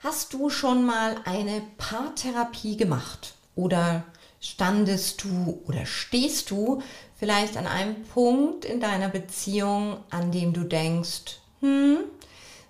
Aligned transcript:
Hast 0.00 0.32
du 0.32 0.50
schon 0.50 0.84
mal 0.84 1.16
eine 1.24 1.62
Paartherapie 1.78 2.76
gemacht? 2.76 3.34
Oder 3.54 4.04
standest 4.40 5.22
du 5.22 5.62
oder 5.66 5.86
stehst 5.86 6.50
du 6.50 6.82
vielleicht 7.18 7.56
an 7.56 7.66
einem 7.66 8.02
Punkt 8.04 8.64
in 8.64 8.80
deiner 8.80 9.08
Beziehung, 9.08 9.98
an 10.10 10.32
dem 10.32 10.52
du 10.52 10.64
denkst, 10.64 11.38
hm, 11.60 11.98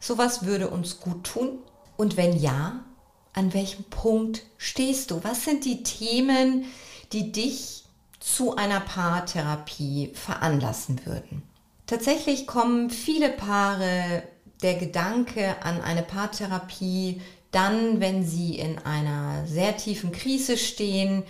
sowas 0.00 0.45
würde 0.45 0.70
uns 0.70 1.00
gut 1.00 1.24
tun? 1.24 1.60
Und 1.96 2.16
wenn 2.16 2.36
ja, 2.36 2.84
an 3.33 3.55
welchem 3.55 3.84
Punkt 3.84 4.42
stehst 4.58 5.10
du? 5.10 5.22
Was 5.22 5.44
sind 5.44 5.64
die 5.64 5.84
Themen, 5.84 6.64
die 7.12 7.30
dich 7.30 7.80
zu 8.20 8.55
einer 8.55 8.80
Paartherapie 8.80 10.12
veranlassen 10.14 11.05
würden. 11.06 11.42
Tatsächlich 11.86 12.47
kommen 12.47 12.91
viele 12.91 13.30
Paare 13.30 14.22
der 14.62 14.74
Gedanke 14.74 15.56
an 15.62 15.80
eine 15.80 16.02
Paartherapie 16.02 17.20
dann, 17.50 18.00
wenn 18.00 18.24
sie 18.24 18.59
in 18.59 18.78
einer 18.78 19.46
sehr 19.46 19.77
tiefen 19.77 20.12
Krise 20.12 20.56
stehen, 20.56 21.24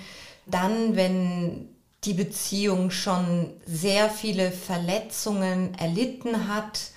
dann, 0.47 0.97
wenn 0.97 1.69
die 2.05 2.15
Beziehung 2.15 2.91
schon 2.91 3.51
sehr 3.67 4.11
viele 4.11 4.53
Verletzungen 4.53 5.75
erlitten 5.75 6.49
hat 6.49 6.91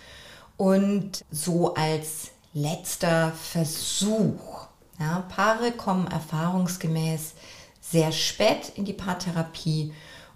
und 0.58 1.24
so 1.32 1.74
als 1.74 2.32
letzter 2.54 3.32
Versuch. 3.32 4.68
Ja, 5.00 5.26
Paare 5.30 5.72
kommen 5.72 6.08
erfahrungsgemäß 6.08 7.34
sehr 7.82 8.12
spät 8.12 8.72
in 8.76 8.86
die 8.86 8.94
Paartherapie 8.94 9.94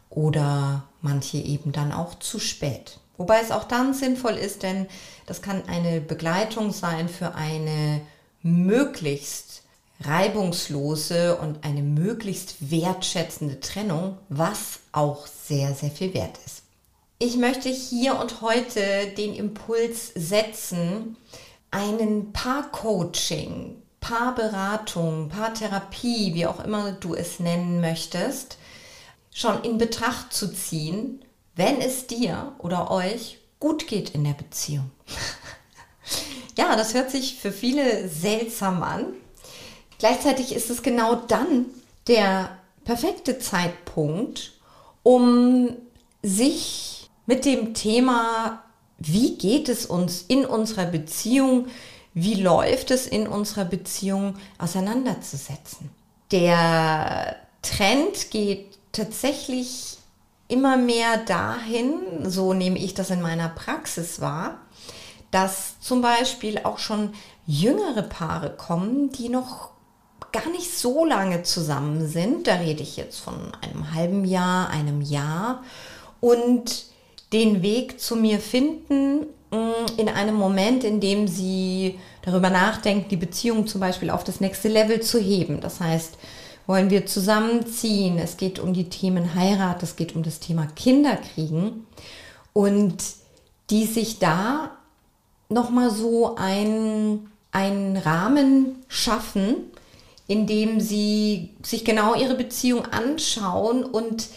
oder 0.09 0.83
manche 1.01 1.37
eben 1.37 1.71
dann 1.71 1.91
auch 1.91 2.15
zu 2.19 2.39
spät. 2.39 2.99
Wobei 3.17 3.39
es 3.41 3.51
auch 3.51 3.63
dann 3.63 3.93
sinnvoll 3.93 4.33
ist, 4.33 4.63
denn 4.63 4.87
das 5.25 5.41
kann 5.41 5.63
eine 5.67 6.01
Begleitung 6.01 6.71
sein 6.71 7.09
für 7.09 7.35
eine 7.35 8.01
möglichst 8.43 9.63
reibungslose 10.01 11.37
und 11.37 11.63
eine 11.63 11.81
möglichst 11.81 12.71
wertschätzende 12.71 13.59
Trennung, 13.59 14.17
was 14.29 14.79
auch 14.91 15.25
sehr, 15.25 15.73
sehr 15.73 15.89
viel 15.89 16.13
wert 16.13 16.37
ist. 16.45 16.61
Ich 17.19 17.35
möchte 17.37 17.69
hier 17.69 18.19
und 18.19 18.41
heute 18.41 19.07
den 19.17 19.33
Impuls 19.33 20.11
setzen, 20.13 21.17
einen 21.71 22.31
Paar-Coaching 22.31 23.81
Paarberatung, 24.07 25.27
Paartherapie, 25.27 26.33
wie 26.33 26.45
auch 26.45 26.63
immer 26.63 26.93
du 26.93 27.13
es 27.13 27.41
nennen 27.41 27.81
möchtest, 27.81 28.57
schon 29.33 29.61
in 29.63 29.77
Betracht 29.77 30.33
zu 30.33 30.53
ziehen, 30.53 31.25
wenn 31.57 31.81
es 31.81 32.07
dir 32.07 32.53
oder 32.59 32.89
euch 32.89 33.39
gut 33.59 33.87
geht 33.87 34.11
in 34.11 34.23
der 34.23 34.33
Beziehung. 34.33 34.89
ja, 36.57 36.75
das 36.75 36.93
hört 36.93 37.11
sich 37.11 37.35
für 37.35 37.51
viele 37.51 38.07
seltsam 38.07 38.83
an. 38.83 39.07
Gleichzeitig 39.99 40.55
ist 40.55 40.69
es 40.69 40.83
genau 40.83 41.15
dann 41.15 41.65
der 42.07 42.57
perfekte 42.85 43.39
Zeitpunkt, 43.39 44.53
um 45.03 45.75
sich 46.21 47.09
mit 47.25 47.45
dem 47.45 47.73
Thema, 47.73 48.63
wie 48.99 49.37
geht 49.37 49.69
es 49.69 49.85
uns 49.85 50.23
in 50.27 50.45
unserer 50.45 50.85
Beziehung, 50.85 51.67
wie 52.13 52.35
läuft 52.35 52.91
es 52.91 53.07
in 53.07 53.27
unserer 53.27 53.65
Beziehung 53.65 54.35
auseinanderzusetzen. 54.57 55.89
Der 56.31 57.35
Trend 57.61 58.31
geht 58.31 58.77
tatsächlich 58.91 59.96
immer 60.47 60.77
mehr 60.77 61.17
dahin, 61.17 61.99
so 62.23 62.53
nehme 62.53 62.79
ich 62.79 62.93
das 62.93 63.09
in 63.09 63.21
meiner 63.21 63.49
Praxis 63.49 64.21
wahr, 64.21 64.59
dass 65.31 65.79
zum 65.79 66.01
Beispiel 66.01 66.59
auch 66.63 66.77
schon 66.79 67.13
jüngere 67.45 68.03
Paare 68.03 68.49
kommen, 68.51 69.11
die 69.11 69.29
noch 69.29 69.71
gar 70.31 70.49
nicht 70.49 70.77
so 70.77 71.05
lange 71.05 71.43
zusammen 71.43 72.07
sind. 72.07 72.47
Da 72.47 72.55
rede 72.55 72.83
ich 72.83 72.97
jetzt 72.97 73.19
von 73.19 73.35
einem 73.61 73.93
halben 73.93 74.25
Jahr, 74.25 74.69
einem 74.69 75.01
Jahr 75.01 75.63
und 76.21 76.85
den 77.33 77.61
Weg 77.61 77.99
zu 77.99 78.15
mir 78.15 78.39
finden 78.39 79.27
Mm, 79.51 79.85
in 79.97 80.09
einem 80.09 80.35
Moment, 80.35 80.83
in 80.83 80.99
dem 80.99 81.27
sie 81.27 81.99
darüber 82.23 82.49
nachdenkt, 82.49 83.11
die 83.11 83.17
Beziehung 83.17 83.65
zum 83.65 83.79
Beispiel 83.79 84.09
auf 84.09 84.23
das 84.23 84.41
nächste 84.41 84.67
Level 84.67 85.01
zu 85.01 85.19
heben. 85.19 85.61
Das 85.61 85.79
heißt, 85.79 86.17
wollen 86.67 86.89
wir 86.89 87.05
zusammenziehen? 87.05 88.19
Es 88.19 88.37
geht 88.37 88.59
um 88.59 88.73
die 88.73 88.89
Themen 88.89 89.33
Heirat, 89.33 89.81
es 89.81 89.95
geht 89.95 90.15
um 90.15 90.21
das 90.21 90.39
Thema 90.39 90.67
Kinderkriegen 90.67 91.87
und 92.53 92.97
die 93.69 93.85
sich 93.85 94.19
da 94.19 94.71
nochmal 95.49 95.89
so 95.89 96.35
ein, 96.35 97.31
einen 97.51 97.97
Rahmen 97.97 98.83
schaffen, 98.87 99.55
in 100.27 100.45
dem 100.45 100.81
sie 100.81 101.55
sich 101.63 101.85
genau 101.85 102.13
ihre 102.13 102.35
Beziehung 102.35 102.85
anschauen 102.85 103.83
und 103.83 104.27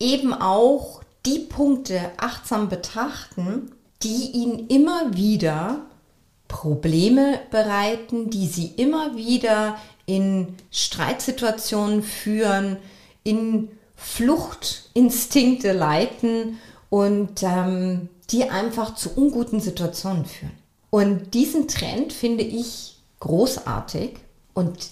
eben 0.00 0.32
auch 0.32 1.02
die 1.26 1.40
Punkte 1.40 2.10
achtsam 2.16 2.68
betrachten, 2.68 3.70
die 4.02 4.30
ihnen 4.32 4.66
immer 4.68 5.14
wieder 5.14 5.82
Probleme 6.48 7.40
bereiten, 7.50 8.30
die 8.30 8.46
sie 8.46 8.66
immer 8.76 9.16
wieder 9.16 9.76
in 10.06 10.54
Streitsituationen 10.70 12.02
führen, 12.02 12.76
in 13.22 13.68
Fluchtinstinkte 13.96 15.72
leiten 15.72 16.58
und 16.90 17.42
ähm, 17.42 18.08
die 18.30 18.50
einfach 18.50 18.94
zu 18.94 19.10
unguten 19.16 19.60
Situationen 19.60 20.26
führen. 20.26 20.52
Und 20.90 21.34
diesen 21.34 21.68
Trend 21.68 22.12
finde 22.12 22.44
ich 22.44 22.96
großartig 23.20 24.16
und 24.52 24.90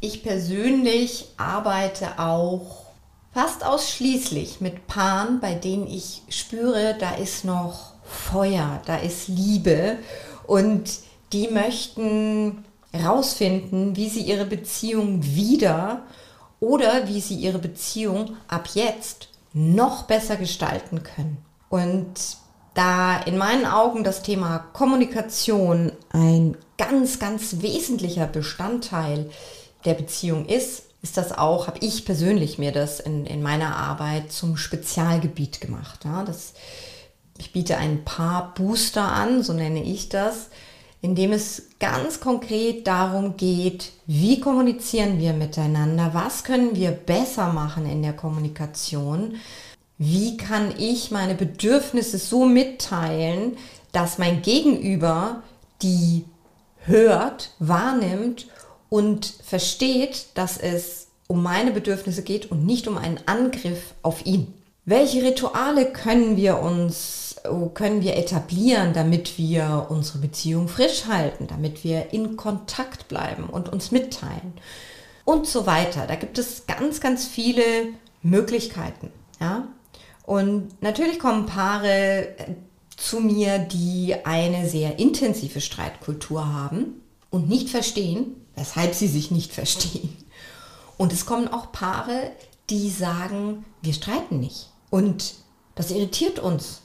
ich 0.00 0.22
persönlich 0.22 1.26
arbeite 1.36 2.18
auch 2.18 2.86
fast 3.32 3.64
ausschließlich 3.64 4.60
mit 4.60 4.86
Paaren, 4.86 5.40
bei 5.40 5.54
denen 5.54 5.86
ich 5.86 6.22
spüre, 6.28 6.96
da 6.98 7.12
ist 7.12 7.44
noch 7.44 7.92
Feuer, 8.04 8.82
da 8.86 8.96
ist 8.96 9.28
Liebe 9.28 9.98
und 10.46 10.90
die 11.32 11.48
möchten 11.48 12.64
rausfinden, 12.94 13.96
wie 13.96 14.08
sie 14.08 14.22
ihre 14.22 14.46
Beziehung 14.46 15.24
wieder 15.24 16.02
oder 16.58 17.08
wie 17.08 17.20
sie 17.20 17.36
ihre 17.36 17.58
Beziehung 17.58 18.36
ab 18.48 18.68
jetzt 18.74 19.28
noch 19.52 20.04
besser 20.04 20.36
gestalten 20.36 21.02
können. 21.02 21.38
Und 21.68 22.36
da 22.74 23.18
in 23.18 23.38
meinen 23.38 23.66
Augen 23.66 24.04
das 24.04 24.22
Thema 24.22 24.58
Kommunikation 24.72 25.92
ein 26.10 26.56
ganz, 26.78 27.18
ganz 27.18 27.56
wesentlicher 27.60 28.26
Bestandteil 28.26 29.30
der 29.84 29.94
Beziehung 29.94 30.46
ist, 30.46 30.84
ist 31.02 31.16
das 31.16 31.36
auch, 31.36 31.66
habe 31.66 31.78
ich 31.80 32.04
persönlich 32.04 32.58
mir 32.58 32.72
das 32.72 33.00
in, 33.00 33.24
in 33.24 33.42
meiner 33.42 33.74
Arbeit 33.76 34.30
zum 34.32 34.56
Spezialgebiet 34.56 35.60
gemacht. 35.60 36.04
Ja, 36.04 36.24
das 36.24 36.52
ich 37.40 37.52
biete 37.52 37.78
ein 37.78 38.04
paar 38.04 38.52
Booster 38.54 39.02
an, 39.02 39.42
so 39.42 39.54
nenne 39.54 39.82
ich 39.82 40.10
das, 40.10 40.50
in 41.02 41.14
dem 41.14 41.32
es 41.32 41.62
ganz 41.78 42.20
konkret 42.20 42.86
darum 42.86 43.36
geht, 43.36 43.92
wie 44.06 44.40
kommunizieren 44.40 45.18
wir 45.18 45.32
miteinander, 45.32 46.10
was 46.12 46.44
können 46.44 46.76
wir 46.76 46.90
besser 46.90 47.52
machen 47.52 47.86
in 47.86 48.02
der 48.02 48.12
Kommunikation, 48.12 49.36
wie 49.96 50.36
kann 50.36 50.72
ich 50.78 51.10
meine 51.10 51.34
Bedürfnisse 51.34 52.18
so 52.18 52.44
mitteilen, 52.44 53.56
dass 53.92 54.18
mein 54.18 54.42
Gegenüber 54.42 55.42
die 55.82 56.24
hört, 56.84 57.50
wahrnimmt 57.58 58.46
und 58.88 59.26
versteht, 59.44 60.26
dass 60.34 60.58
es 60.58 61.08
um 61.26 61.42
meine 61.42 61.70
Bedürfnisse 61.70 62.22
geht 62.22 62.50
und 62.50 62.66
nicht 62.66 62.88
um 62.88 62.98
einen 62.98 63.20
Angriff 63.26 63.94
auf 64.02 64.26
ihn. 64.26 64.52
Welche 64.84 65.22
Rituale 65.22 65.86
können 65.86 66.36
wir 66.36 66.58
uns 66.58 67.29
können 67.74 68.02
wir 68.02 68.16
etablieren, 68.16 68.92
damit 68.92 69.38
wir 69.38 69.86
unsere 69.88 70.18
Beziehung 70.18 70.68
frisch 70.68 71.06
halten, 71.06 71.46
damit 71.46 71.84
wir 71.84 72.12
in 72.12 72.36
Kontakt 72.36 73.08
bleiben 73.08 73.44
und 73.44 73.68
uns 73.68 73.90
mitteilen 73.90 74.54
und 75.24 75.46
so 75.46 75.66
weiter. 75.66 76.06
Da 76.06 76.16
gibt 76.16 76.38
es 76.38 76.66
ganz, 76.66 77.00
ganz 77.00 77.26
viele 77.26 77.62
Möglichkeiten. 78.22 79.10
Ja? 79.40 79.68
Und 80.24 80.80
natürlich 80.82 81.18
kommen 81.18 81.46
Paare 81.46 82.36
äh, 82.38 82.54
zu 82.96 83.20
mir, 83.20 83.58
die 83.58 84.14
eine 84.24 84.68
sehr 84.68 84.98
intensive 84.98 85.60
Streitkultur 85.60 86.52
haben 86.52 87.00
und 87.30 87.48
nicht 87.48 87.70
verstehen, 87.70 88.36
weshalb 88.54 88.94
sie 88.94 89.08
sich 89.08 89.30
nicht 89.30 89.52
verstehen. 89.52 90.16
Und 90.98 91.12
es 91.12 91.24
kommen 91.24 91.48
auch 91.48 91.72
Paare, 91.72 92.32
die 92.68 92.90
sagen, 92.90 93.64
wir 93.80 93.94
streiten 93.94 94.38
nicht. 94.38 94.68
Und 94.90 95.34
das 95.74 95.90
irritiert 95.90 96.38
uns, 96.38 96.82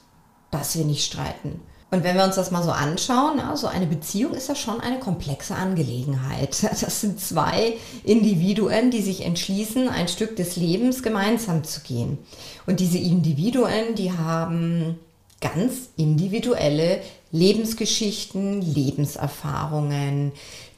dass 0.50 0.76
wir 0.76 0.84
nicht 0.84 1.04
streiten. 1.04 1.60
Und 1.90 2.02
wenn 2.02 2.16
wir 2.16 2.24
uns 2.24 2.34
das 2.34 2.50
mal 2.50 2.64
so 2.64 2.72
anschauen, 2.72 3.38
ja, 3.38 3.56
so 3.56 3.68
eine 3.68 3.86
Beziehung 3.86 4.34
ist 4.34 4.48
ja 4.48 4.56
schon 4.56 4.80
eine 4.80 4.98
komplexe 4.98 5.54
Angelegenheit. 5.54 6.56
Das 6.80 7.00
sind 7.00 7.20
zwei 7.20 7.74
Individuen, 8.04 8.90
die 8.90 9.02
sich 9.02 9.24
entschließen, 9.24 9.88
ein 9.88 10.08
Stück 10.08 10.36
des 10.36 10.56
Lebens 10.56 11.02
gemeinsam 11.02 11.62
zu 11.64 11.80
gehen. 11.80 12.18
Und 12.66 12.80
diese 12.80 12.98
Individuen, 12.98 13.94
die 13.96 14.12
haben 14.12 14.98
ganz 15.40 15.90
individuelle 15.96 17.00
Lebensgeschichten, 17.30 18.62
Lebenserfahrungen, 18.62 20.32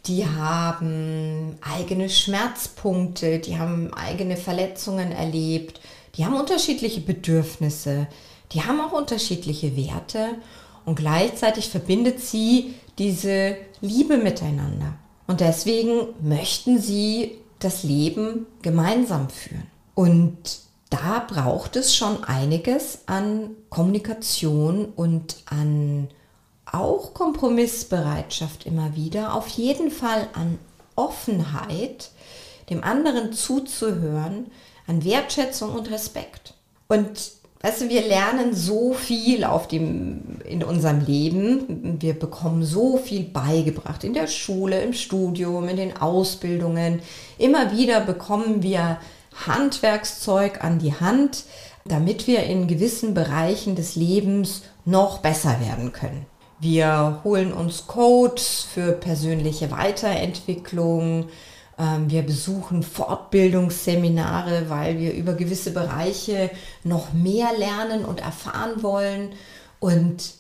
die 0.07 0.27
haben 0.27 1.57
eigene 1.61 2.09
Schmerzpunkte, 2.11 3.39
die 3.39 3.59
haben 3.59 3.93
eigene 3.95 4.37
Verletzungen 4.37 5.13
erlebt, 5.13 5.81
die 6.17 6.25
haben 6.25 6.35
unterschiedliche 6.35 7.01
Bedürfnisse, 7.01 8.09
die 8.53 8.63
haben 8.63 8.81
auch 8.81 8.93
unterschiedliche 8.93 9.77
Werte 9.77 10.37
und 10.85 10.97
gleichzeitig 10.97 11.69
verbindet 11.69 12.21
sie 12.21 12.75
diese 12.99 13.57
Liebe 13.81 14.17
miteinander. 14.17 14.95
Und 15.27 15.41
deswegen 15.41 16.15
möchten 16.23 16.81
sie 16.81 17.39
das 17.59 17.83
Leben 17.83 18.47
gemeinsam 18.63 19.29
führen. 19.29 19.67
Und 19.95 20.61
da 20.91 21.25
braucht 21.29 21.77
es 21.77 21.95
schon 21.95 22.25
einiges 22.25 23.01
an 23.07 23.51
Kommunikation 23.69 24.87
und 24.87 25.37
an 25.47 26.09
auch 26.65 27.15
Kompromissbereitschaft 27.15 28.67
immer 28.67 28.95
wieder, 28.97 29.35
auf 29.35 29.49
jeden 29.49 29.91
Fall 29.91 30.29
an 30.33 30.59
Offenheit, 30.97 32.11
dem 32.71 32.83
anderen 32.85 33.33
zuzuhören, 33.33 34.51
an 34.87 35.05
Wertschätzung 35.05 35.75
und 35.75 35.91
Respekt. 35.91 36.55
Und 36.89 37.33
weißt 37.61 37.83
du, 37.83 37.89
wir 37.89 38.03
lernen 38.03 38.55
so 38.55 38.93
viel 38.93 39.45
auf 39.45 39.69
dem, 39.69 40.41
in 40.45 40.63
unserem 40.63 41.01
Leben. 41.01 41.99
Wir 42.01 42.15
bekommen 42.15 42.65
so 42.65 42.97
viel 42.99 43.25
beigebracht 43.25 44.05
in 44.05 44.15
der 44.15 44.27
Schule, 44.27 44.81
im 44.81 44.93
Studium, 44.93 45.69
in 45.69 45.77
den 45.77 45.97
Ausbildungen. 45.97 47.01
Immer 47.37 47.73
wieder 47.77 48.01
bekommen 48.01 48.63
wir 48.63 48.99
Handwerkszeug 49.47 50.63
an 50.63 50.79
die 50.79 50.95
Hand, 50.95 51.45
damit 51.85 52.27
wir 52.27 52.45
in 52.45 52.69
gewissen 52.69 53.15
Bereichen 53.15 53.75
des 53.75 53.97
Lebens 53.97 54.63
noch 54.85 55.19
besser 55.19 55.61
werden 55.61 55.93
können. 55.93 56.27
Wir 56.61 57.21
holen 57.23 57.53
uns 57.53 57.87
Codes 57.87 58.67
für 58.73 58.93
persönliche 58.93 59.71
Weiterentwicklung. 59.71 61.29
Ähm, 61.79 62.11
wir 62.11 62.23
besuchen 62.23 62.83
Fortbildungsseminare, 62.83 64.69
weil 64.69 64.99
wir 64.99 65.15
über 65.15 65.35
gewisse 65.35 65.73
Bereiche 65.73 66.51
noch 66.85 67.13
mehr 67.13 67.57
lernen 67.57 68.05
und 68.05 68.21
erfahren 68.21 68.83
wollen. 68.83 69.31
Und 69.79 70.35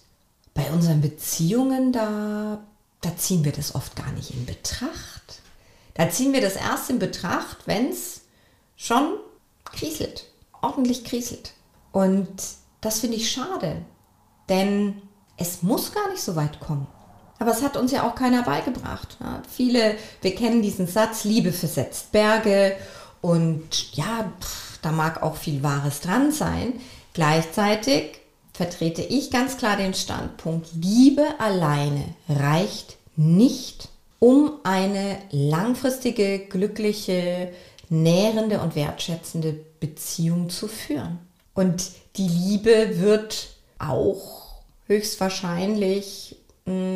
bei 0.54 0.70
unseren 0.72 1.00
Beziehungen, 1.00 1.92
da, 1.92 2.58
da 3.00 3.16
ziehen 3.16 3.44
wir 3.44 3.52
das 3.52 3.74
oft 3.74 3.94
gar 3.94 4.10
nicht 4.12 4.32
in 4.32 4.44
Betracht. 4.44 5.40
Da 5.94 6.10
ziehen 6.10 6.32
wir 6.32 6.40
das 6.40 6.56
erst 6.56 6.90
in 6.90 6.98
Betracht, 6.98 7.58
wenn 7.66 7.90
es 7.90 8.22
schon 8.76 9.14
kriselt, 9.64 10.26
ordentlich 10.60 11.04
kriselt. 11.04 11.52
Und 11.92 12.28
das 12.80 13.00
finde 13.00 13.16
ich 13.16 13.30
schade, 13.30 13.82
denn 14.48 15.02
es 15.36 15.62
muss 15.62 15.92
gar 15.92 16.10
nicht 16.10 16.22
so 16.22 16.36
weit 16.36 16.60
kommen. 16.60 16.86
Aber 17.38 17.52
es 17.52 17.62
hat 17.62 17.76
uns 17.76 17.92
ja 17.92 18.08
auch 18.08 18.14
keiner 18.14 18.42
beigebracht. 18.42 19.16
Ja, 19.20 19.42
viele, 19.48 19.94
wir 20.22 20.34
kennen 20.34 20.62
diesen 20.62 20.86
Satz, 20.86 21.24
Liebe 21.24 21.52
versetzt 21.52 22.12
Berge 22.12 22.76
und 23.20 23.94
ja, 23.96 24.32
pff, 24.40 24.78
da 24.82 24.92
mag 24.92 25.22
auch 25.22 25.36
viel 25.36 25.62
Wahres 25.62 26.00
dran 26.00 26.32
sein. 26.32 26.74
Gleichzeitig 27.14 28.20
vertrete 28.52 29.02
ich 29.02 29.30
ganz 29.30 29.56
klar 29.56 29.76
den 29.76 29.94
Standpunkt, 29.94 30.68
Liebe 30.74 31.24
alleine 31.38 32.04
reicht 32.28 32.96
nicht, 33.14 33.88
um 34.18 34.52
eine 34.64 35.18
langfristige, 35.30 36.40
glückliche, 36.40 37.52
nährende 37.88 38.60
und 38.60 38.74
wertschätzende 38.74 39.56
Beziehung 39.78 40.50
zu 40.50 40.66
führen. 40.66 41.20
Und 41.54 41.90
die 42.16 42.28
Liebe 42.28 42.98
wird 42.98 43.48
auch 43.78 44.54
höchstwahrscheinlich 44.86 46.36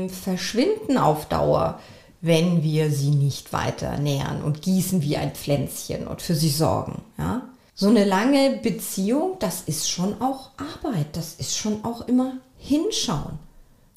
verschwinden 0.08 0.98
auf 0.98 1.26
Dauer, 1.26 1.78
wenn 2.20 2.62
wir 2.62 2.90
sie 2.90 3.10
nicht 3.10 3.52
weiter 3.52 3.98
nähern 3.98 4.42
und 4.42 4.62
gießen 4.62 5.02
wie 5.02 5.16
ein 5.16 5.32
Pflänzchen 5.32 6.06
und 6.06 6.22
für 6.22 6.34
sie 6.34 6.50
sorgen. 6.50 7.02
Ja? 7.18 7.42
So 7.74 7.88
eine 7.88 8.04
lange 8.04 8.60
Beziehung, 8.62 9.36
das 9.40 9.62
ist 9.62 9.90
schon 9.90 10.20
auch 10.22 10.50
Arbeit, 10.56 11.06
das 11.14 11.34
ist 11.34 11.56
schon 11.56 11.84
auch 11.84 12.06
immer 12.06 12.34
hinschauen. 12.58 13.38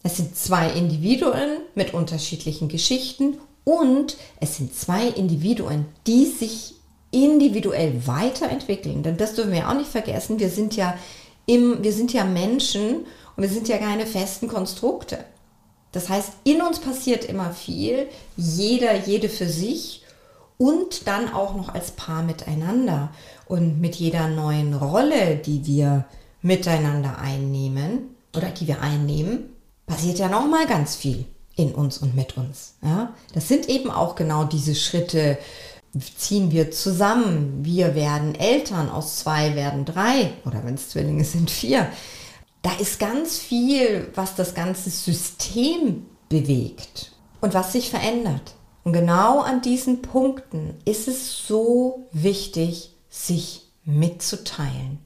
Es 0.01 0.18
sind 0.18 0.36
zwei 0.36 0.69
Individuen 0.72 1.60
mit 1.75 1.94
unterschiedlichen 1.94 2.68
Geschichten 2.68 3.38
und 3.63 4.18
es 4.39 4.57
sind 4.57 4.75
zwei 4.75 5.07
Individuen, 5.07 5.86
die 6.07 6.25
sich 6.25 6.75
individuell 7.12 8.06
weiterentwickeln. 8.06 9.04
Denn 9.04 9.18
das 9.18 9.36
dürfen 9.36 9.51
wir 9.51 9.69
auch 9.69 9.74
nicht 9.74 9.89
vergessen. 9.89 10.39
Wir 10.39 10.50
sind 10.50 10.75
ja 10.75 10.98
im, 11.45 11.83
wir 11.83 11.94
sind 11.94 12.13
ja 12.13 12.24
Menschen 12.24 13.06
und 13.36 13.44
wir 13.44 13.50
sind 13.50 13.68
ja 13.68 13.77
keine 13.77 14.06
festen 14.06 14.48
Konstrukte. 14.48 15.19
Das 15.95 16.09
heißt, 16.09 16.33
in 16.44 16.62
uns 16.62 16.80
passiert 16.80 17.24
immer 17.24 17.51
viel, 17.51 18.07
jeder, 18.36 18.94
jede 18.97 19.30
für 19.30 19.47
sich 19.47 20.03
und 20.57 21.07
dann 21.07 21.33
auch 21.33 21.56
noch 21.56 21.74
als 21.74 21.92
Paar 21.92 22.21
miteinander. 22.21 23.12
Und 23.47 23.80
mit 23.80 23.95
jeder 23.95 24.27
neuen 24.27 24.74
Rolle, 24.74 25.38
die 25.38 25.65
wir 25.65 26.03
miteinander 26.42 27.18
einnehmen 27.18 28.09
oder 28.36 28.50
die 28.50 28.68
wir 28.68 28.81
einnehmen, 28.81 29.45
passiert 29.86 30.19
ja 30.19 30.27
noch 30.27 30.45
mal 30.47 30.68
ganz 30.68 30.97
viel 30.97 31.24
in 31.56 31.74
uns 31.74 32.00
und 32.00 32.13
mit 32.13 32.36
uns. 32.36 32.74
Ja? 32.83 33.13
Das 33.33 33.48
sind 33.48 33.69
eben 33.69 33.89
auch 33.89 34.15
genau 34.15 34.44
diese 34.44 34.75
Schritte, 34.75 35.38
ziehen 36.18 36.51
wir 36.51 36.71
zusammen, 36.71 37.59
wir 37.63 37.95
werden 37.95 38.36
Eltern, 38.36 38.89
aus 38.89 39.19
zwei 39.19 39.56
werden 39.56 39.86
drei 39.86 40.33
oder 40.45 40.65
wenn 40.65 40.74
es 40.74 40.89
Zwillinge 40.89 41.24
sind, 41.24 41.50
vier 41.50 41.88
da 42.65 42.73
ist 42.79 42.97
ganz 42.97 43.38
viel, 43.38 44.09
was 44.15 44.33
das 44.33 44.56
ganze 44.56 44.89
System 44.89 46.07
bewegt 46.29 47.12
und 47.39 47.53
was 47.53 47.73
sich 47.73 47.91
verändert. 47.91 48.56
Und 48.83 48.94
genau 48.94 49.41
an 49.41 49.62
diesen 49.62 50.01
Punkten 50.01 50.73
ist 50.83 51.07
es 51.07 51.45
so 51.45 52.07
wichtig, 52.12 52.89
sich 53.07 53.67
mitzuteilen. 53.84 54.98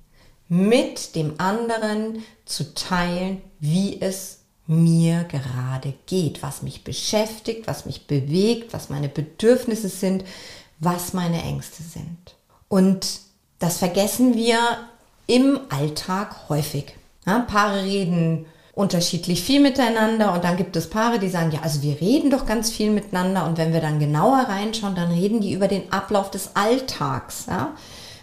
Mit 0.47 1.15
dem 1.15 1.33
anderen 1.37 2.23
zu 2.45 2.73
teilen, 2.73 3.41
wie 3.59 3.99
es 3.99 4.39
mir 4.65 5.25
gerade 5.25 5.93
geht, 6.05 6.41
was 6.41 6.61
mich 6.61 6.85
beschäftigt, 6.85 7.67
was 7.67 7.85
mich 7.85 8.07
bewegt, 8.07 8.71
was 8.71 8.89
meine 8.89 9.09
Bedürfnisse 9.09 9.89
sind, 9.89 10.23
was 10.79 11.11
meine 11.11 11.43
Ängste 11.43 11.83
sind. 11.83 12.37
Und 12.69 13.19
das 13.59 13.79
vergessen 13.79 14.35
wir 14.35 14.59
im 15.27 15.59
Alltag 15.69 16.47
häufig. 16.47 16.95
Ja, 17.25 17.39
Paare 17.39 17.83
reden 17.83 18.45
unterschiedlich 18.73 19.43
viel 19.43 19.59
miteinander 19.59 20.33
und 20.33 20.45
dann 20.45 20.55
gibt 20.55 20.75
es 20.77 20.89
Paare, 20.89 21.19
die 21.19 21.27
sagen, 21.27 21.51
ja, 21.51 21.59
also 21.63 21.81
wir 21.81 21.99
reden 21.99 22.31
doch 22.31 22.45
ganz 22.45 22.71
viel 22.71 22.91
miteinander 22.91 23.45
und 23.45 23.57
wenn 23.57 23.73
wir 23.73 23.81
dann 23.81 23.99
genauer 23.99 24.45
reinschauen, 24.47 24.95
dann 24.95 25.11
reden 25.11 25.41
die 25.41 25.51
über 25.51 25.67
den 25.67 25.91
Ablauf 25.91 26.31
des 26.31 26.55
Alltags. 26.55 27.47
Ja? 27.49 27.73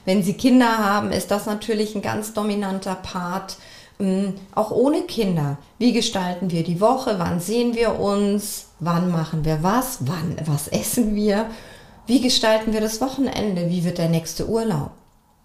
Wenn 0.07 0.23
sie 0.23 0.33
Kinder 0.33 0.79
haben, 0.79 1.13
ist 1.13 1.31
das 1.31 1.45
natürlich 1.45 1.95
ein 1.95 2.01
ganz 2.01 2.33
dominanter 2.33 2.95
Part. 2.95 3.59
Ähm, 3.99 4.35
auch 4.55 4.71
ohne 4.71 5.03
Kinder. 5.03 5.59
Wie 5.79 5.93
gestalten 5.93 6.51
wir 6.51 6.65
die 6.65 6.81
Woche? 6.81 7.17
Wann 7.19 7.41
sehen 7.41 7.75
wir 7.75 8.01
uns? 8.01 8.69
Wann 8.79 9.11
machen 9.11 9.45
wir 9.45 9.63
was? 9.63 9.99
Wann, 10.07 10.37
was 10.47 10.69
essen 10.69 11.15
wir? 11.15 11.47
Wie 12.07 12.21
gestalten 12.21 12.73
wir 12.73 12.81
das 12.81 13.01
Wochenende? 13.01 13.69
Wie 13.69 13.85
wird 13.85 13.99
der 13.99 14.09
nächste 14.09 14.49
Urlaub? 14.49 14.93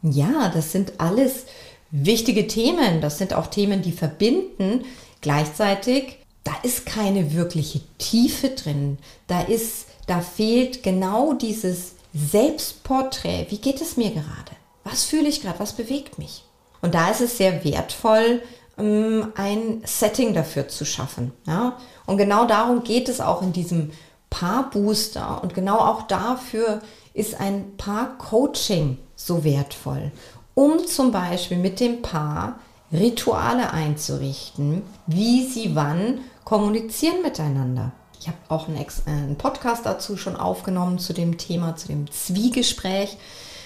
Ja, 0.04 0.50
das 0.54 0.72
sind 0.72 0.94
alles 1.00 1.48
wichtige 1.92 2.48
Themen. 2.48 3.02
Das 3.02 3.18
sind 3.18 3.34
auch 3.34 3.48
Themen, 3.48 3.82
die 3.82 3.92
verbinden. 3.92 4.86
Gleichzeitig, 5.22 6.18
da 6.44 6.54
ist 6.64 6.86
keine 6.86 7.34
wirkliche 7.34 7.82
Tiefe 7.98 8.50
drin. 8.50 8.98
Da 9.28 9.42
ist, 9.42 9.88
da 10.08 10.22
fehlt 10.22 10.84
genau 10.84 11.34
dieses 11.34 11.96
Selbstporträt. 12.14 13.48
Wie 13.50 13.60
geht 13.60 13.82
es 13.82 13.98
mir 13.98 14.10
gerade? 14.10 14.52
Was 14.84 15.04
fühle 15.04 15.30
ich 15.30 15.42
gerade? 15.42 15.60
Was 15.60 15.74
bewegt 15.74 16.18
mich? 16.18 16.44
Und 16.82 16.96
da 16.96 17.12
ist 17.12 17.22
es 17.22 17.38
sehr 17.38 17.64
wertvoll, 17.64 18.42
ähm, 18.78 19.32
ein 19.36 19.82
Setting 19.86 20.34
dafür 20.34 20.68
zu 20.68 20.86
schaffen. 20.86 21.32
Ja? 21.46 21.78
Und 22.06 22.18
genau 22.18 22.46
darum 22.46 22.84
geht 22.84 23.08
es 23.08 23.22
auch 23.22 23.42
in 23.42 23.54
diesem 23.54 23.92
Paar-Booster. 24.32 25.44
Und 25.44 25.54
genau 25.54 25.78
auch 25.78 26.04
dafür 26.04 26.82
ist 27.14 27.40
ein 27.40 27.78
Paar-Coaching 27.78 28.98
so 29.16 29.44
wertvoll 29.44 30.12
um 30.54 30.86
zum 30.86 31.12
Beispiel 31.12 31.58
mit 31.58 31.80
dem 31.80 32.02
Paar 32.02 32.60
Rituale 32.92 33.72
einzurichten, 33.72 34.82
wie 35.08 35.46
sie 35.46 35.76
wann 35.76 36.20
kommunizieren 36.44 37.22
miteinander. 37.22 37.92
Ich 38.20 38.28
habe 38.28 38.38
auch 38.50 38.68
einen, 38.68 38.78
äh, 38.78 38.86
einen 39.08 39.38
Podcast 39.38 39.86
dazu 39.86 40.18
schon 40.18 40.36
aufgenommen 40.36 41.00
zu 41.00 41.14
dem 41.14 41.38
Thema, 41.38 41.76
zu 41.76 41.88
dem 41.88 42.12
Zwiegespräch, 42.12 43.18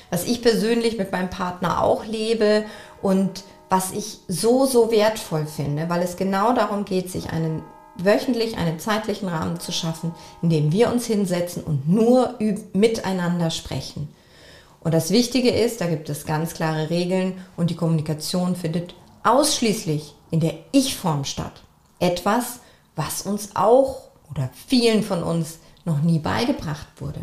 was 0.10 0.25
ich 0.25 0.42
persönlich 0.42 0.98
mit 0.98 1.12
meinem 1.12 1.30
Partner 1.30 1.82
auch 1.82 2.06
lebe 2.06 2.65
und 3.01 3.44
was 3.70 3.92
ich 3.92 4.20
so, 4.27 4.65
so 4.65 4.92
wertvoll 4.92 5.48
finde, 5.48 5.89
weil 5.89 6.04
es 6.04 6.18
genau 6.18 6.54
darum 6.54 6.86
geht, 6.86 7.12
sich 7.12 7.32
einen 7.32 7.63
wöchentlich 7.98 8.58
einen 8.58 8.80
zeitlichen 8.80 9.27
Rahmen 9.27 9.60
zu 9.60 9.72
schaffen, 9.72 10.13
in 10.42 10.50
dem 10.50 10.72
wir 10.72 10.92
uns 10.92 11.06
hinsetzen 11.06 11.63
und 11.63 11.89
nur 11.89 12.38
miteinander 12.74 13.50
sprechen. 13.50 14.10
Und 14.86 14.94
das 14.94 15.10
Wichtige 15.10 15.50
ist, 15.50 15.82
da 15.82 15.88
gibt 15.88 16.10
es 16.10 16.27
ganz 16.27 16.54
klare 16.54 16.92
Regeln 16.92 17.44
und 17.58 17.72
die 17.72 17.75
Kommunikation 17.75 18.56
findet 18.56 18.94
ausschließlich 19.24 20.13
in 20.30 20.42
der 20.42 20.54
Ich-Form 20.74 21.25
statt. 21.25 21.63
Etwas, 21.98 22.60
was 22.96 23.24
uns 23.24 23.56
auch 23.56 24.04
oder 24.30 24.48
vielen 24.68 25.01
von 25.01 25.24
uns 25.24 25.58
noch 25.86 26.04
nie 26.04 26.20
beigebracht 26.20 26.86
wurde. 26.98 27.22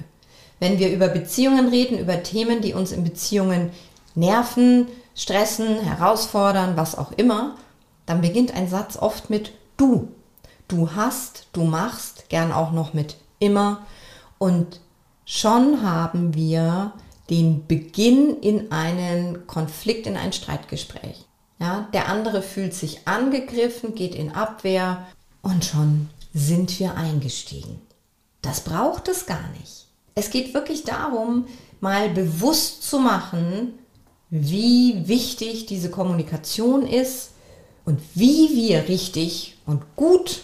Wenn 0.59 0.81
wir 0.81 0.90
über 0.90 1.07
Beziehungen 1.07 1.69
reden, 1.69 1.99
über 1.99 2.25
Themen, 2.25 2.62
die 2.62 2.75
uns 2.75 2.90
in 2.90 3.04
Beziehungen 3.04 3.71
nerven, 4.16 4.88
stressen, 5.14 5.78
herausfordern, 5.83 6.76
was 6.76 6.99
auch 6.99 7.12
immer, 7.12 7.54
dann 8.07 8.23
beginnt 8.23 8.57
ein 8.57 8.69
Satz 8.69 8.97
oft 8.97 9.31
mit 9.31 9.52
du. 9.76 10.09
Du 10.66 10.97
hast, 10.97 11.47
du 11.52 11.62
machst, 11.62 12.28
gern 12.28 12.50
auch 12.50 12.73
noch 12.73 12.92
mit 12.92 13.19
immer. 13.38 13.87
Und 14.38 14.81
schon 15.25 15.88
haben 15.88 16.35
wir 16.35 16.92
den 17.31 17.67
Beginn 17.67 18.38
in 18.41 18.73
einen 18.73 19.47
Konflikt, 19.47 20.07
in 20.07 20.17
ein 20.17 20.33
Streitgespräch. 20.33 21.25
Ja, 21.59 21.88
der 21.93 22.09
andere 22.09 22.43
fühlt 22.43 22.75
sich 22.75 23.07
angegriffen, 23.07 23.95
geht 23.95 24.14
in 24.14 24.33
Abwehr 24.33 25.07
und 25.43 25.64
schon 25.64 26.09
sind 26.35 26.79
wir 26.81 26.97
eingestiegen. 26.97 27.81
Das 28.41 28.62
braucht 28.62 29.09
es 29.09 29.26
gar 29.26 29.49
nicht. 29.61 29.87
Es 30.14 30.31
geht 30.31 30.55
wirklich 30.55 30.85
darum, 30.85 31.47
mal 31.81 32.09
bewusst 32.11 32.83
zu 32.83 32.99
machen, 32.99 33.79
wie 34.31 35.07
wichtig 35.07 35.67
diese 35.67 35.91
Kommunikation 35.91 36.87
ist 36.87 37.31
und 37.85 38.00
wie 38.14 38.50
wir 38.55 38.88
richtig 38.88 39.57
und 39.67 39.83
gut 39.97 40.43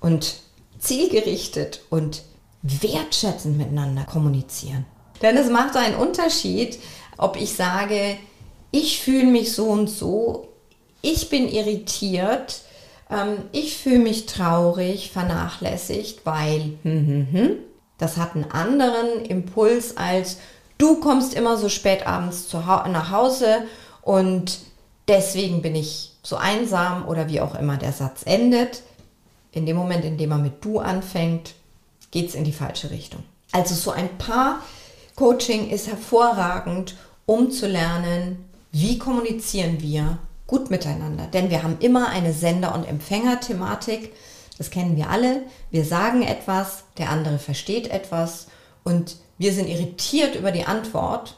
und 0.00 0.36
zielgerichtet 0.78 1.80
und 1.90 2.22
wertschätzend 2.62 3.56
miteinander 3.56 4.04
kommunizieren. 4.04 4.84
Denn 5.22 5.36
es 5.36 5.48
macht 5.48 5.76
einen 5.76 5.96
Unterschied, 5.96 6.78
ob 7.16 7.40
ich 7.40 7.54
sage, 7.54 8.16
ich 8.70 9.00
fühle 9.00 9.26
mich 9.26 9.52
so 9.52 9.66
und 9.66 9.88
so, 9.88 10.48
ich 11.00 11.28
bin 11.30 11.48
irritiert, 11.48 12.62
ähm, 13.10 13.38
ich 13.52 13.76
fühle 13.76 14.00
mich 14.00 14.26
traurig, 14.26 15.10
vernachlässigt, 15.12 16.24
weil 16.24 16.60
hm, 16.82 17.06
hm, 17.06 17.28
hm, 17.32 17.50
das 17.98 18.16
hat 18.16 18.34
einen 18.34 18.50
anderen 18.50 19.24
Impuls 19.24 19.96
als 19.96 20.38
du 20.78 20.96
kommst 20.96 21.34
immer 21.34 21.56
so 21.56 21.68
spät 21.68 22.06
abends 22.06 22.52
nach 22.52 23.10
Hause 23.10 23.64
und 24.02 24.58
deswegen 25.06 25.62
bin 25.62 25.76
ich 25.76 26.12
so 26.22 26.36
einsam 26.36 27.06
oder 27.06 27.28
wie 27.28 27.40
auch 27.40 27.54
immer 27.54 27.76
der 27.76 27.92
Satz 27.92 28.22
endet. 28.24 28.82
In 29.52 29.66
dem 29.66 29.76
Moment, 29.76 30.04
in 30.04 30.18
dem 30.18 30.32
er 30.32 30.38
mit 30.38 30.64
du 30.64 30.78
anfängt, 30.78 31.54
geht 32.10 32.28
es 32.28 32.34
in 32.34 32.44
die 32.44 32.52
falsche 32.52 32.90
Richtung. 32.90 33.22
Also 33.52 33.74
so 33.74 33.90
ein 33.90 34.18
paar 34.18 34.60
Coaching 35.16 35.70
ist 35.70 35.88
hervorragend, 35.88 36.96
um 37.26 37.50
zu 37.50 37.66
lernen, 37.66 38.48
wie 38.72 38.98
kommunizieren 38.98 39.80
wir 39.80 40.18
gut 40.46 40.70
miteinander. 40.70 41.26
Denn 41.26 41.50
wir 41.50 41.62
haben 41.62 41.78
immer 41.80 42.08
eine 42.08 42.32
Sender- 42.32 42.74
und 42.74 42.84
Empfänger-Thematik. 42.84 44.12
Das 44.58 44.70
kennen 44.70 44.96
wir 44.96 45.10
alle. 45.10 45.42
Wir 45.70 45.84
sagen 45.84 46.22
etwas, 46.22 46.84
der 46.98 47.10
andere 47.10 47.38
versteht 47.38 47.88
etwas 47.88 48.48
und 48.84 49.16
wir 49.38 49.52
sind 49.52 49.68
irritiert 49.68 50.34
über 50.34 50.52
die 50.52 50.66
Antwort. 50.66 51.36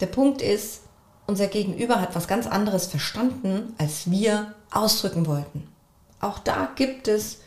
Der 0.00 0.06
Punkt 0.06 0.42
ist, 0.42 0.80
unser 1.26 1.46
Gegenüber 1.46 2.00
hat 2.00 2.14
was 2.14 2.26
ganz 2.26 2.46
anderes 2.46 2.86
verstanden, 2.86 3.74
als 3.78 4.10
wir 4.10 4.54
ausdrücken 4.70 5.26
wollten. 5.26 5.68
Auch 6.20 6.38
da 6.38 6.70
gibt 6.74 7.06
es 7.06 7.38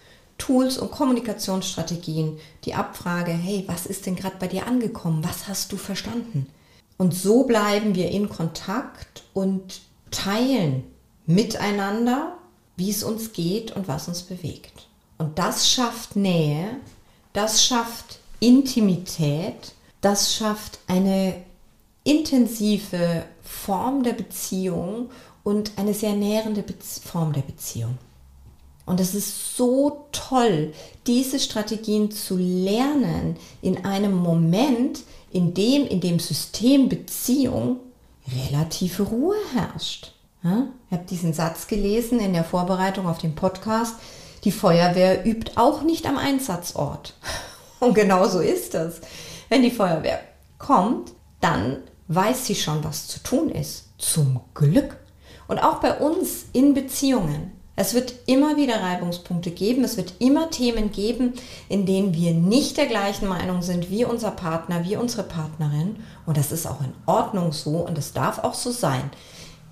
Tools 0.41 0.79
und 0.79 0.89
Kommunikationsstrategien. 0.89 2.39
Die 2.65 2.74
Abfrage, 2.74 3.31
hey, 3.31 3.63
was 3.67 3.86
ist 3.86 4.07
denn 4.07 4.15
gerade 4.15 4.38
bei 4.39 4.48
dir 4.48 4.65
angekommen? 4.65 5.24
Was 5.24 5.48
hast 5.48 5.71
du 5.71 5.77
verstanden? 5.77 6.48
Und 6.98 7.13
so 7.13 7.43
bleiben 7.43 7.93
wir 7.93 8.10
in 8.10 8.27
Kontakt 8.27 9.24
und 9.36 9.81
teilen 10.10 10.83
miteinander, 11.27 12.38
wie 12.75 12.89
es 12.89 13.03
uns 13.03 13.33
geht 13.33 13.71
und 13.75 13.88
was 13.88 14.07
uns 14.07 14.24
bewegt. 14.24 14.88
Und 15.19 15.38
das 15.38 15.69
schafft 15.69 16.15
Nähe, 16.15 16.77
das 17.33 17.63
schafft 17.63 18.19
Intimität, 18.39 19.75
das 20.01 20.33
schafft 20.33 20.79
eine 20.88 21.36
intensive 22.03 23.25
Form 23.43 24.01
der 24.01 24.13
Beziehung 24.13 25.12
und 25.43 25.74
eine 25.75 25.93
sehr 25.93 26.13
nährende 26.13 26.63
Form 27.03 27.31
der 27.31 27.41
Beziehung. 27.41 28.00
Und 28.86 29.00
es 29.00 29.14
ist 29.14 29.56
so 29.56 30.06
toll, 30.12 30.74
diese 31.08 31.40
Strategien 31.40 32.12
zu 32.12 32.38
lernen 32.38 33.38
in 33.62 33.86
einem 33.86 34.14
Moment, 34.14 35.04
in 35.32 35.54
dem 35.54 35.88
in 35.88 36.02
dem 36.02 36.20
System 36.20 36.90
Beziehung 36.90 37.78
relative 38.50 39.04
Ruhe 39.04 39.36
herrscht. 39.54 40.14
Ja? 40.44 40.68
Ich 40.88 40.98
habe 40.98 41.06
diesen 41.06 41.34
Satz 41.34 41.68
gelesen 41.68 42.20
in 42.20 42.34
der 42.34 42.44
Vorbereitung 42.44 43.08
auf 43.08 43.18
den 43.18 43.36
Podcast. 43.36 43.96
Die 44.44 44.52
Feuerwehr 44.52 45.26
übt 45.26 45.52
auch 45.56 45.84
nicht 45.84 46.06
am 46.08 46.18
Einsatzort. 46.18 47.14
Und 47.80 47.94
genau 47.94 48.28
so 48.28 48.40
ist 48.40 48.74
das. 48.74 49.02
Wenn 49.50 49.64
die 49.64 49.72
Feuerwehr 49.72 50.20
kommt, 50.58 51.14
dann 51.40 51.78
weiß 52.08 52.46
sie 52.46 52.56
schon, 52.56 52.84
was 52.84 53.08
zu 53.08 53.22
tun 53.22 53.50
ist. 53.50 53.90
Zum 53.98 54.42
Glück. 54.54 54.98
Und 55.48 55.60
auch 55.60 55.80
bei 55.80 55.98
uns 55.98 56.46
in 56.54 56.74
Beziehungen. 56.74 57.52
Es 57.82 57.96
wird 57.96 58.14
immer 58.28 58.58
wieder 58.58 58.80
Reibungspunkte 58.80 59.50
geben, 59.50 59.84
es 59.84 59.98
wird 59.98 60.14
immer 60.20 60.52
Themen 60.52 60.92
geben, 60.92 61.34
in 61.68 61.88
denen 61.88 62.14
wir 62.14 62.32
nicht 62.32 62.78
der 62.78 62.86
gleichen 62.86 63.28
Meinung 63.28 63.64
sind 63.64 63.90
wie 63.90 64.06
unser 64.06 64.30
Partner, 64.30 64.86
wie 64.86 64.98
unsere 64.98 65.24
Partnerin. 65.24 65.96
Und 66.28 66.38
das 66.38 66.52
ist 66.52 66.68
auch 66.68 66.80
in 66.82 66.94
Ordnung 67.08 67.54
so 67.54 67.78
und 67.78 67.98
es 67.98 68.14
darf 68.14 68.38
auch 68.38 68.54
so 68.54 68.70
sein. 68.70 69.10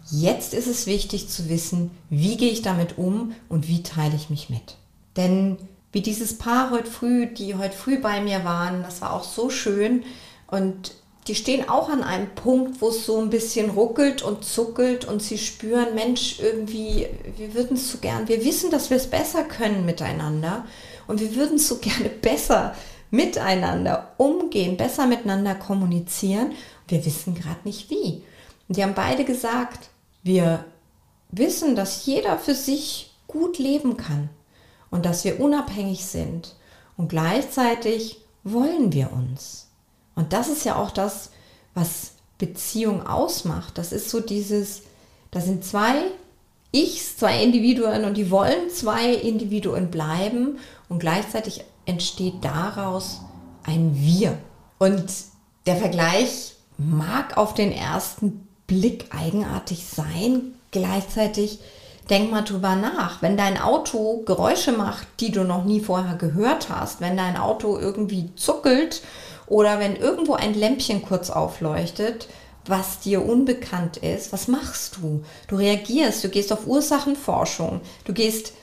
Jetzt 0.10 0.56
ist 0.56 0.66
es 0.66 0.88
wichtig 0.88 1.30
zu 1.30 1.50
wissen, 1.50 1.92
wie 2.10 2.36
gehe 2.36 2.50
ich 2.50 2.63
damit 2.63 2.98
um 2.98 3.34
und 3.48 3.68
wie 3.68 3.84
teile 3.84 4.16
ich 4.16 4.32
mich 4.32 4.50
mit. 4.50 4.78
Denn 5.16 5.58
wie 5.92 6.01
dieses 6.01 6.36
Paar 6.36 6.72
heute 6.72 6.89
früh, 6.89 7.28
die 7.28 7.54
heute 7.54 7.78
früh 7.78 8.00
bei 8.00 8.22
mir 8.22 8.44
waren, 8.44 8.82
das 8.82 9.01
war 9.01 9.13
auch 9.13 9.24
so 9.24 9.51
schön 9.51 10.01
und 10.48 10.96
die 11.29 11.36
stehen 11.36 11.69
auch 11.69 11.89
an 11.89 12.01
einem 12.01 12.33
Punkt, 12.33 12.81
wo 12.81 12.89
es 12.89 13.05
so 13.05 13.21
ein 13.21 13.29
bisschen 13.29 13.69
ruckelt 13.69 14.24
und 14.24 14.43
zuckelt 14.43 15.05
und 15.05 15.21
sie 15.21 15.38
spüren, 15.38 15.93
Mensch, 15.93 16.39
irgendwie, 16.39 17.07
wir 17.38 17.53
würden 17.53 17.77
es 17.77 17.91
so 17.91 18.00
gern, 18.00 18.27
wir 18.27 18.43
wissen, 18.43 18.71
dass 18.71 18.89
wir 18.89 18.98
es 18.98 19.07
besser 19.07 19.43
können 19.43 19.86
miteinander 19.86 20.65
und 21.07 21.21
wir 21.21 21.36
würden 21.36 21.59
so 21.59 21.77
gerne 21.81 22.09
besser 22.09 22.74
miteinander 23.12 24.13
umgehen, 24.17 24.75
besser 24.75 25.05
miteinander 25.05 25.53
kommunizieren. 25.53 26.53
Wir 26.88 27.05
wissen 27.05 27.36
gerade 27.36 27.59
nicht 27.63 27.91
wie. 27.91 28.24
Und 28.67 28.77
die 28.77 28.83
haben 28.83 28.95
beide 28.95 29.24
gesagt, 29.24 29.89
wir 30.24 30.65
wissen, 31.31 31.75
dass 31.75 32.07
jeder 32.07 32.39
für 32.39 32.55
sich 32.55 33.12
gut 33.27 33.59
leben 33.59 33.98
kann 33.98 34.29
und 34.89 35.05
dass 35.05 35.24
wir 35.25 35.39
unabhängig 35.39 36.05
sind 36.05 36.55
und 36.98 37.09
gleichzeitig 37.09 38.17
wollen 38.43 38.91
wir 38.93 39.13
uns. 39.13 39.68
Und 40.19 40.33
das 40.33 40.49
ist 40.49 40.65
ja 40.65 40.75
auch 40.75 40.91
das, 40.91 41.29
was 41.73 42.11
Beziehung 42.38 43.07
ausmacht. 43.07 43.77
Das 43.77 43.93
ist 43.93 44.09
so 44.09 44.19
dieses, 44.19 44.81
da 45.31 45.39
sind 45.39 45.63
zwei 45.63 45.93
Ichs, 46.73 47.15
zwei 47.15 47.41
Individuen 47.41 48.03
und 48.03 48.15
die 48.15 48.29
wollen 48.29 48.69
zwei 48.69 49.13
Individuen 49.13 49.89
bleiben 49.89 50.59
und 50.89 50.99
gleichzeitig 50.99 51.63
entsteht 51.85 52.33
daraus 52.41 53.21
ein 53.63 53.95
Wir. 53.95 54.38
Und 54.77 55.05
der 55.65 55.77
Vergleich 55.77 56.55
mag 56.77 57.38
auf 57.38 57.53
den 57.53 57.71
ersten 57.71 58.45
Blick 58.67 59.05
eigenartig 59.17 59.85
sein, 59.85 60.53
gleichzeitig 60.71 61.59
denk 62.09 62.29
mal 62.29 62.41
drüber 62.41 62.75
nach. 62.75 63.21
Wenn 63.21 63.38
dein 63.38 63.57
Auto 63.57 64.23
Geräusche 64.25 64.73
macht, 64.73 65.07
die 65.21 65.31
du 65.31 65.45
noch 65.45 65.63
nie 65.63 65.79
vorher 65.79 66.15
gehört 66.15 66.67
hast, 66.69 66.99
wenn 66.99 67.15
dein 67.15 67.38
Auto 67.38 67.77
irgendwie 67.77 68.35
zuckelt 68.35 69.01
oder 69.50 69.79
wenn 69.79 69.96
irgendwo 69.96 70.34
ein 70.34 70.53
Lämpchen 70.53 71.01
kurz 71.01 71.29
aufleuchtet, 71.29 72.27
was 72.65 73.00
dir 73.00 73.25
unbekannt 73.25 73.98
ist, 73.98 74.32
was 74.32 74.48
machst 74.48 74.98
du? 74.98 75.24
Du 75.48 75.56
reagierst, 75.56 76.24
du 76.24 76.29
gehst 76.29 76.53
auf 76.53 76.68
Ursachenforschung, 76.68 77.82
du 78.06 78.13
gehst, 78.13 78.53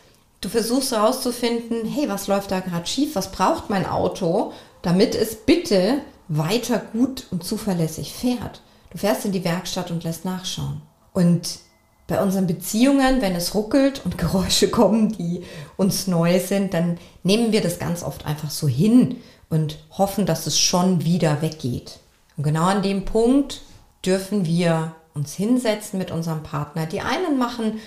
du 0.40 0.48
versuchst 0.48 0.92
herauszufinden, 0.92 1.84
hey, 1.86 2.08
was 2.08 2.28
läuft 2.28 2.52
da 2.52 2.60
gerade 2.60 2.86
schief, 2.86 3.16
was 3.16 3.32
braucht 3.32 3.68
mein 3.68 3.86
Auto, 3.86 4.52
damit 4.82 5.14
es 5.14 5.34
bitte 5.34 6.00
weiter 6.28 6.78
gut 6.78 7.26
und 7.30 7.44
zuverlässig 7.44 8.12
fährt. 8.12 8.62
Du 8.90 8.98
fährst 8.98 9.24
in 9.24 9.32
die 9.32 9.44
Werkstatt 9.44 9.90
und 9.90 10.04
lässt 10.04 10.24
nachschauen. 10.24 10.82
Und 11.12 11.58
bei 12.06 12.22
unseren 12.22 12.46
Beziehungen, 12.46 13.20
wenn 13.20 13.34
es 13.34 13.54
ruckelt 13.54 14.02
und 14.04 14.18
Geräusche 14.18 14.70
kommen, 14.70 15.10
die 15.16 15.42
uns 15.76 16.06
neu 16.06 16.38
sind, 16.38 16.74
dann 16.74 16.98
nehmen 17.22 17.52
wir 17.52 17.60
das 17.60 17.78
ganz 17.78 18.02
oft 18.02 18.26
einfach 18.26 18.50
so 18.50 18.68
hin 18.68 19.16
und 19.48 19.78
hoffen, 19.90 20.26
dass 20.26 20.46
es 20.46 20.58
schon 20.58 21.04
wieder 21.04 21.42
weggeht. 21.42 21.98
Und 22.36 22.44
genau 22.44 22.64
an 22.64 22.82
dem 22.82 23.04
Punkt 23.04 23.62
dürfen 24.04 24.44
wir 24.44 24.94
uns 25.14 25.34
hinsetzen 25.34 25.98
mit 25.98 26.10
unserem 26.10 26.42
Partner. 26.42 26.86
Die 26.86 27.00
einen 27.00 27.38
machen 27.38 27.80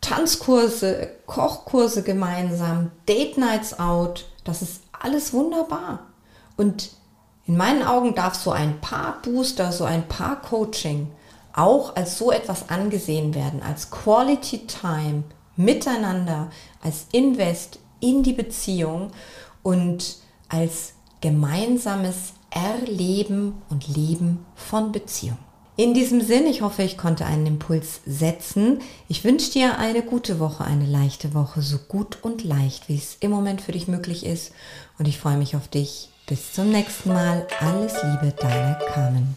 Tanzkurse, 0.00 1.10
Kochkurse 1.26 2.02
gemeinsam, 2.02 2.90
Date 3.08 3.38
Nights 3.38 3.78
out. 3.78 4.26
Das 4.44 4.62
ist 4.62 4.82
alles 4.92 5.32
wunderbar. 5.32 6.00
Und 6.56 6.90
in 7.46 7.56
meinen 7.56 7.82
Augen 7.82 8.14
darf 8.14 8.34
so 8.34 8.50
ein 8.50 8.80
Paar-Booster, 8.80 9.72
so 9.72 9.84
ein 9.84 10.08
Paar-Coaching 10.08 11.08
auch 11.52 11.96
als 11.96 12.18
so 12.18 12.30
etwas 12.30 12.68
angesehen 12.68 13.34
werden, 13.34 13.62
als 13.62 13.90
Quality 13.90 14.66
Time 14.66 15.24
miteinander, 15.56 16.50
als 16.82 17.06
Invest 17.12 17.78
in 17.98 18.22
die 18.22 18.34
Beziehung 18.34 19.10
und 19.62 20.18
als 20.48 20.94
gemeinsames 21.20 22.32
Erleben 22.50 23.54
und 23.68 23.88
Leben 23.88 24.44
von 24.54 24.92
Beziehung. 24.92 25.38
In 25.78 25.92
diesem 25.92 26.22
Sinn, 26.22 26.46
ich 26.46 26.62
hoffe, 26.62 26.82
ich 26.82 26.96
konnte 26.96 27.26
einen 27.26 27.44
Impuls 27.44 28.00
setzen. 28.06 28.78
Ich 29.08 29.24
wünsche 29.24 29.50
dir 29.50 29.78
eine 29.78 30.00
gute 30.00 30.38
Woche, 30.38 30.64
eine 30.64 30.86
leichte 30.86 31.34
Woche, 31.34 31.60
so 31.60 31.76
gut 31.76 32.18
und 32.22 32.44
leicht, 32.44 32.88
wie 32.88 32.96
es 32.96 33.18
im 33.20 33.30
Moment 33.30 33.60
für 33.60 33.72
dich 33.72 33.86
möglich 33.86 34.24
ist. 34.24 34.52
Und 34.98 35.06
ich 35.06 35.18
freue 35.18 35.36
mich 35.36 35.54
auf 35.54 35.68
dich. 35.68 36.08
Bis 36.26 36.54
zum 36.54 36.70
nächsten 36.70 37.12
Mal. 37.12 37.46
Alles 37.60 37.92
Liebe, 38.02 38.34
deine 38.40 38.78
Carmen. 38.88 39.36